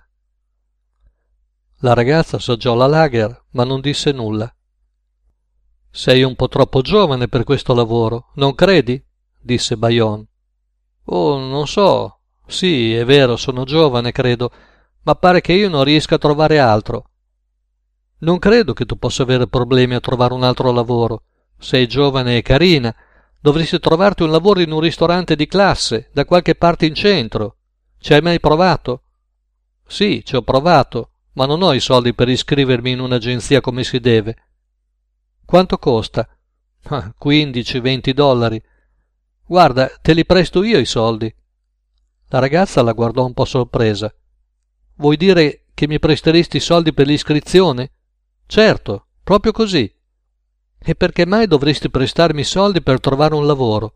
La 1.79 1.94
ragazza 1.94 2.36
assaggiò 2.38 2.75
la 2.75 2.88
lager, 2.88 3.46
ma 3.51 3.63
non 3.63 3.79
disse 3.79 4.12
nulla. 4.12 4.53
Sei 5.89 6.24
un 6.24 6.36
po' 6.36 6.50
troppo 6.50 6.82
giovane 6.82 7.29
per 7.29 7.46
questo 7.46 7.74
lavoro, 7.74 8.32
non 8.36 8.53
credi? 8.55 9.01
disse 9.39 9.77
Bayon. 9.77 10.25
Oh, 11.05 11.38
non 11.38 11.67
so. 11.67 12.20
Sì, 12.48 12.94
è 12.94 13.05
vero, 13.05 13.38
sono 13.38 13.63
giovane, 13.63 14.12
credo, 14.12 14.51
ma 15.03 15.15
pare 15.15 15.39
che 15.39 15.53
io 15.53 15.70
non 15.70 15.84
riesca 15.84 16.15
a 16.15 16.20
trovare 16.20 16.60
altro. 16.60 17.12
Non 18.20 18.39
credo 18.39 18.74
che 18.74 18.86
tu 18.86 18.98
possa 18.98 19.24
avere 19.24 19.48
problemi 19.48 19.94
a 19.94 20.00
trovare 20.00 20.34
un 20.34 20.44
altro 20.44 20.72
lavoro. 20.72 21.24
Sei 21.57 21.88
giovane 21.88 22.38
e 22.38 22.41
carina. 22.41 22.95
Dovresti 23.39 23.79
trovarti 23.79 24.24
un 24.24 24.31
lavoro 24.31 24.62
in 24.62 24.71
un 24.71 24.79
ristorante 24.79 25.35
di 25.35 25.47
classe, 25.47 26.09
da 26.13 26.25
qualche 26.25 26.55
parte 26.55 26.85
in 26.85 26.95
centro. 26.95 27.57
Ci 28.00 28.13
hai 28.13 28.21
mai 28.21 28.39
provato? 28.39 29.03
Sì, 29.88 30.24
ci 30.25 30.35
ho 30.35 30.41
provato, 30.41 31.12
ma 31.33 31.45
non 31.45 31.62
ho 31.62 31.74
i 31.74 31.79
soldi 31.79 32.13
per 32.13 32.29
iscrivermi 32.29 32.91
in 32.91 33.00
un'agenzia 33.00 33.62
come 33.62 33.83
si 33.83 34.00
deve. 34.00 34.35
Quanto 35.45 35.77
costa? 35.77 36.27
Ah, 36.83 37.13
15-20 37.24 38.12
dollari. 38.12 38.62
Guarda, 39.45 39.88
te 40.01 40.13
li 40.13 40.25
presto 40.25 40.63
io 40.63 40.79
i 40.79 40.85
soldi. 40.85 41.33
La 42.29 42.39
ragazza 42.39 42.81
la 42.81 42.93
guardò 42.93 43.25
un 43.25 43.33
po' 43.33 43.45
sorpresa. 43.45 44.13
Vuoi 44.95 45.17
dire 45.17 45.65
che 45.74 45.88
mi 45.88 46.00
presteresti 46.00 46.57
i 46.57 46.62
soldi 46.62 46.93
per 46.93 47.05
l'iscrizione? 47.05 47.91
Certo, 48.47 49.07
proprio 49.24 49.51
così. 49.51 49.93
E 50.87 50.93
perché 50.93 51.25
mai 51.25 51.47
dovresti 51.47 51.89
prestarmi 51.89 52.43
soldi 52.43 52.79
per 52.83 52.99
trovare 52.99 53.33
un 53.33 53.47
lavoro? 53.47 53.95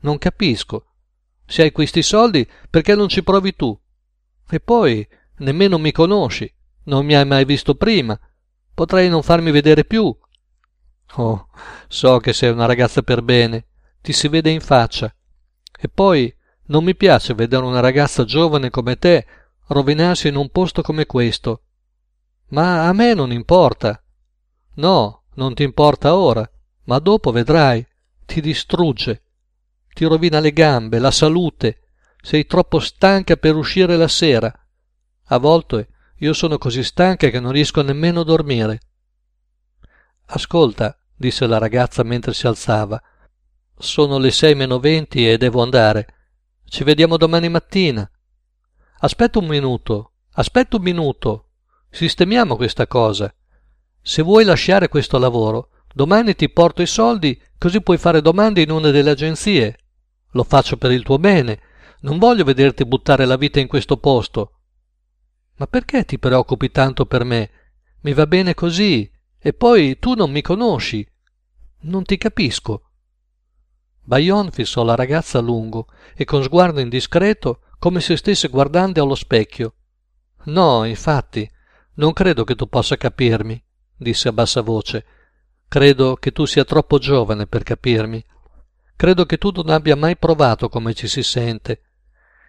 Non 0.00 0.18
capisco. 0.18 0.86
Se 1.46 1.62
hai 1.62 1.70
questi 1.70 2.02
soldi, 2.02 2.44
perché 2.68 2.96
non 2.96 3.06
ci 3.06 3.22
provi 3.22 3.54
tu? 3.54 3.78
E 4.50 4.58
poi 4.58 5.06
nemmeno 5.36 5.78
mi 5.78 5.92
conosci, 5.92 6.52
non 6.86 7.06
mi 7.06 7.14
hai 7.14 7.24
mai 7.24 7.44
visto 7.44 7.76
prima. 7.76 8.18
Potrei 8.74 9.08
non 9.08 9.22
farmi 9.22 9.52
vedere 9.52 9.84
più. 9.84 10.12
Oh, 11.14 11.48
so 11.86 12.18
che 12.18 12.32
sei 12.32 12.50
una 12.50 12.66
ragazza 12.66 13.02
per 13.02 13.22
bene, 13.22 13.66
ti 14.02 14.12
si 14.12 14.26
vede 14.26 14.50
in 14.50 14.60
faccia. 14.60 15.14
E 15.78 15.88
poi 15.88 16.34
non 16.66 16.82
mi 16.82 16.96
piace 16.96 17.34
vedere 17.34 17.64
una 17.64 17.78
ragazza 17.78 18.24
giovane 18.24 18.70
come 18.70 18.96
te 18.98 19.24
rovinarsi 19.68 20.26
in 20.26 20.34
un 20.34 20.48
posto 20.48 20.82
come 20.82 21.06
questo. 21.06 21.62
Ma 22.48 22.88
a 22.88 22.92
me 22.92 23.14
non 23.14 23.30
importa. 23.30 24.02
No, 24.74 25.22
non 25.34 25.54
ti 25.54 25.62
importa 25.62 26.14
ora, 26.16 26.48
ma 26.84 26.98
dopo 26.98 27.30
vedrai, 27.30 27.86
ti 28.24 28.40
distrugge, 28.40 29.22
ti 29.92 30.04
rovina 30.04 30.40
le 30.40 30.52
gambe, 30.52 30.98
la 30.98 31.10
salute, 31.10 31.82
sei 32.20 32.46
troppo 32.46 32.78
stanca 32.78 33.36
per 33.36 33.54
uscire 33.54 33.96
la 33.96 34.08
sera. 34.08 34.52
A 35.28 35.38
volte 35.38 35.88
io 36.18 36.32
sono 36.32 36.58
così 36.58 36.82
stanca 36.82 37.28
che 37.28 37.40
non 37.40 37.52
riesco 37.52 37.82
nemmeno 37.82 38.20
a 38.20 38.24
dormire. 38.24 38.80
Ascolta, 40.26 40.98
disse 41.14 41.46
la 41.46 41.58
ragazza 41.58 42.02
mentre 42.02 42.32
si 42.32 42.46
alzava. 42.46 43.00
Sono 43.76 44.18
le 44.18 44.30
sei 44.30 44.54
meno 44.54 44.78
venti 44.78 45.28
e 45.28 45.36
devo 45.36 45.62
andare. 45.62 46.06
Ci 46.64 46.82
vediamo 46.82 47.16
domani 47.16 47.48
mattina. 47.48 48.08
Aspetta 48.98 49.38
un 49.38 49.46
minuto, 49.46 50.12
aspetta 50.32 50.76
un 50.76 50.82
minuto. 50.82 51.50
Sistemiamo 51.90 52.56
questa 52.56 52.86
cosa. 52.86 53.32
Se 54.06 54.20
vuoi 54.20 54.44
lasciare 54.44 54.88
questo 54.88 55.16
lavoro, 55.16 55.70
domani 55.94 56.34
ti 56.34 56.50
porto 56.50 56.82
i 56.82 56.86
soldi, 56.86 57.40
così 57.56 57.80
puoi 57.80 57.96
fare 57.96 58.20
domande 58.20 58.60
in 58.60 58.70
una 58.70 58.90
delle 58.90 59.08
agenzie. 59.08 59.78
Lo 60.32 60.44
faccio 60.44 60.76
per 60.76 60.90
il 60.90 61.02
tuo 61.02 61.18
bene. 61.18 61.58
Non 62.00 62.18
voglio 62.18 62.44
vederti 62.44 62.84
buttare 62.84 63.24
la 63.24 63.36
vita 63.36 63.60
in 63.60 63.66
questo 63.66 63.96
posto. 63.96 64.58
Ma 65.56 65.66
perché 65.66 66.04
ti 66.04 66.18
preoccupi 66.18 66.70
tanto 66.70 67.06
per 67.06 67.24
me? 67.24 67.50
Mi 68.02 68.12
va 68.12 68.26
bene 68.26 68.52
così. 68.52 69.10
E 69.38 69.54
poi 69.54 69.98
tu 69.98 70.12
non 70.12 70.30
mi 70.30 70.42
conosci. 70.42 71.10
Non 71.84 72.04
ti 72.04 72.18
capisco. 72.18 72.90
Bayon 74.02 74.50
fissò 74.50 74.84
la 74.84 74.96
ragazza 74.96 75.38
a 75.38 75.40
lungo 75.40 75.86
e 76.14 76.26
con 76.26 76.42
sguardo 76.42 76.78
indiscreto, 76.78 77.60
come 77.78 78.00
se 78.00 78.18
stesse 78.18 78.48
guardando 78.48 79.02
allo 79.02 79.14
specchio. 79.14 79.76
No, 80.44 80.84
infatti, 80.84 81.50
non 81.94 82.12
credo 82.12 82.44
che 82.44 82.54
tu 82.54 82.68
possa 82.68 82.98
capirmi, 82.98 83.63
disse 83.96 84.28
a 84.28 84.32
bassa 84.32 84.60
voce. 84.60 85.04
Credo 85.68 86.16
che 86.16 86.32
tu 86.32 86.44
sia 86.44 86.64
troppo 86.64 86.98
giovane 86.98 87.46
per 87.46 87.62
capirmi. 87.62 88.24
Credo 88.96 89.26
che 89.26 89.38
tu 89.38 89.50
non 89.50 89.70
abbia 89.70 89.96
mai 89.96 90.16
provato 90.16 90.68
come 90.68 90.94
ci 90.94 91.08
si 91.08 91.22
sente, 91.22 91.82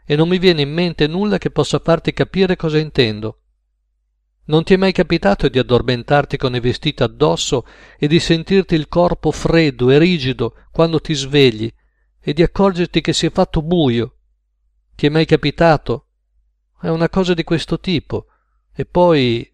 e 0.05 0.15
non 0.15 0.27
mi 0.27 0.37
viene 0.37 0.61
in 0.61 0.71
mente 0.71 1.07
nulla 1.07 1.37
che 1.37 1.49
possa 1.49 1.79
farti 1.79 2.13
capire 2.13 2.55
cosa 2.55 2.77
intendo. 2.77 3.39
Non 4.47 4.63
ti 4.63 4.75
è 4.75 4.77
mai 4.77 4.91
capitato 4.91 5.49
di 5.49 5.57
addormentarti 5.57 6.37
con 6.37 6.53
i 6.53 6.59
vestiti 6.59 7.01
addosso 7.01 7.65
e 7.97 8.07
di 8.07 8.19
sentirti 8.19 8.75
il 8.75 8.87
corpo 8.87 9.31
freddo 9.31 9.89
e 9.89 9.97
rigido 9.97 10.53
quando 10.71 11.01
ti 11.01 11.15
svegli 11.15 11.71
e 12.19 12.33
di 12.33 12.43
accorgerti 12.43 13.01
che 13.01 13.13
si 13.13 13.25
è 13.25 13.31
fatto 13.31 13.63
buio? 13.63 14.17
Ti 14.95 15.07
è 15.07 15.09
mai 15.09 15.25
capitato? 15.25 16.09
È 16.79 16.89
una 16.89 17.09
cosa 17.09 17.33
di 17.33 17.43
questo 17.43 17.79
tipo. 17.79 18.27
E 18.73 18.85
poi... 18.85 19.49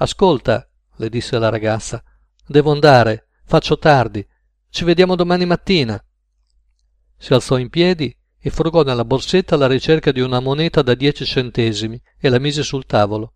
Ascolta, 0.00 0.67
le 0.98 1.08
disse 1.08 1.38
la 1.38 1.48
ragazza, 1.48 2.02
devo 2.46 2.72
andare, 2.72 3.28
faccio 3.44 3.78
tardi. 3.78 4.26
Ci 4.68 4.84
vediamo 4.84 5.14
domani 5.14 5.46
mattina. 5.46 6.02
Si 7.16 7.32
alzò 7.32 7.56
in 7.56 7.70
piedi 7.70 8.14
e 8.38 8.50
frugò 8.50 8.82
nella 8.82 9.04
borsetta 9.04 9.54
alla 9.54 9.66
ricerca 9.66 10.12
di 10.12 10.20
una 10.20 10.40
moneta 10.40 10.82
da 10.82 10.94
dieci 10.94 11.24
centesimi 11.24 12.00
e 12.18 12.28
la 12.28 12.38
mise 12.38 12.62
sul 12.62 12.84
tavolo. 12.84 13.34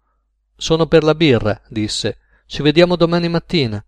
Sono 0.57 0.87
per 0.87 1.03
la 1.03 1.15
birra, 1.15 1.61
disse. 1.69 2.19
Ci 2.47 2.63
vediamo 2.63 2.97
domani 2.97 3.29
mattina. 3.29 3.85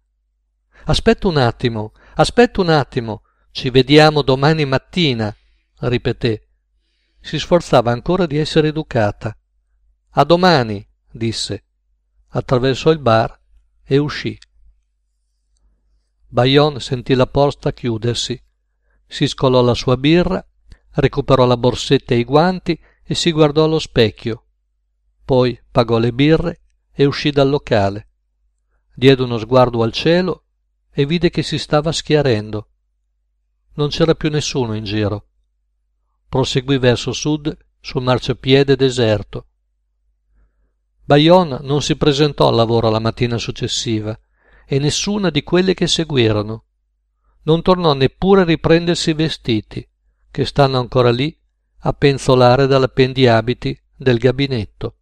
Aspetta 0.84 1.28
un 1.28 1.37
attimo, 1.37 1.92
aspetta 2.14 2.60
un 2.60 2.70
attimo. 2.70 3.22
Ci 3.50 3.70
vediamo 3.70 4.22
domani 4.22 4.64
mattina, 4.64 5.34
ripeté. 5.80 6.48
Si 7.20 7.38
sforzava 7.38 7.90
ancora 7.90 8.26
di 8.26 8.38
essere 8.38 8.68
educata. 8.68 9.37
A 10.10 10.24
domani, 10.24 10.87
disse. 11.10 11.64
Attraversò 12.28 12.90
il 12.90 12.98
bar 12.98 13.42
e 13.85 13.99
uscì. 13.99 14.38
Bayon 16.27 16.81
sentì 16.81 17.14
la 17.14 17.27
porta 17.27 17.73
chiudersi. 17.73 18.40
Si 19.07 19.29
scolò 19.29 19.62
la 19.62 19.75
sua 19.75 19.97
birra, 19.97 20.44
recuperò 20.90 21.47
la 21.47 21.57
borsetta 21.57 22.14
e 22.14 22.18
i 22.18 22.25
guanti 22.25 22.79
e 23.03 23.14
si 23.14 23.31
guardò 23.31 23.64
allo 23.64 23.79
specchio. 23.79 24.47
Poi 25.25 25.61
pagò 25.70 25.99
le 25.99 26.12
birre 26.12 26.61
e 26.92 27.05
uscì 27.05 27.31
dal 27.31 27.49
locale. 27.49 28.09
Diede 28.94 29.23
uno 29.23 29.38
sguardo 29.38 29.83
al 29.83 29.92
cielo 29.92 30.44
e 30.90 31.07
vide 31.07 31.31
che 31.31 31.42
si 31.42 31.59
stava 31.59 31.92
schiarendo. 31.92 32.68
Non 33.75 33.88
c'era 33.88 34.14
più 34.14 34.31
nessuno 34.31 34.75
in 34.75 34.85
giro. 34.85 35.29
Proseguì 36.29 36.79
verso 36.79 37.12
sud 37.12 37.57
sul 37.81 38.03
marciapiede 38.03 38.77
deserto. 38.77 39.47
Bayon 41.07 41.59
non 41.62 41.83
si 41.83 41.97
presentò 41.97 42.49
al 42.49 42.55
lavoro 42.55 42.88
la 42.88 42.99
mattina 42.99 43.37
successiva 43.37 44.19
e 44.67 44.79
nessuna 44.79 45.29
di 45.29 45.43
quelle 45.43 45.75
che 45.75 45.87
seguirono. 45.87 46.64
Non 47.43 47.61
tornò 47.61 47.93
neppure 47.93 48.40
a 48.40 48.45
riprendersi 48.45 49.11
i 49.11 49.14
vestiti, 49.14 49.87
che 50.31 50.45
stanno 50.47 50.79
ancora 50.79 51.11
lì 51.11 51.37
a 51.81 51.93
penzolare 51.93 52.67
dall'appendiabiti 52.67 53.79
del 53.95 54.17
gabinetto. 54.17 54.97